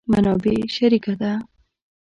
[0.09, 1.31] منابع شریکه ده.